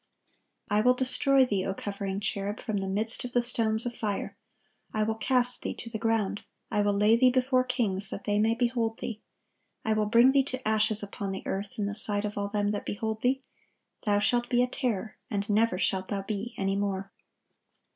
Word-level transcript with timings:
"I 0.67 0.81
will 0.81 0.95
destroy 0.95 1.45
thee, 1.45 1.63
O 1.63 1.75
covering 1.75 2.19
cherub, 2.19 2.59
from 2.59 2.77
the 2.77 2.87
midst 2.87 3.23
of 3.23 3.33
the 3.33 3.43
stones 3.43 3.85
of 3.85 3.95
fire.... 3.95 4.35
I 4.95 5.03
will 5.03 5.13
cast 5.13 5.61
thee 5.61 5.75
to 5.75 5.91
the 5.91 5.99
ground, 5.99 6.41
I 6.71 6.81
will 6.81 6.93
lay 6.95 7.15
thee 7.15 7.29
before 7.29 7.63
kings, 7.63 8.09
that 8.09 8.23
they 8.23 8.39
may 8.39 8.55
behold 8.55 8.97
thee.... 8.97 9.21
I 9.85 9.93
will 9.93 10.07
bring 10.07 10.31
thee 10.31 10.41
to 10.45 10.67
ashes 10.67 11.03
upon 11.03 11.31
the 11.31 11.43
earth 11.45 11.77
in 11.77 11.85
the 11.85 11.93
sight 11.93 12.25
of 12.25 12.35
all 12.35 12.47
them 12.47 12.69
that 12.69 12.83
behold 12.83 13.21
thee.... 13.21 13.43
Thou 14.03 14.17
shalt 14.17 14.49
be 14.49 14.63
a 14.63 14.67
terror, 14.67 15.17
and 15.29 15.47
never 15.47 15.77
shalt 15.77 16.07
thou 16.07 16.23
be 16.23 16.55
any 16.57 16.75
more." 16.75 17.11